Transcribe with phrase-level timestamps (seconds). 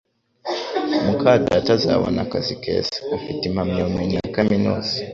[1.05, 4.93] muka data azabona akazi keza afite impamyabumenyi ya kaminuza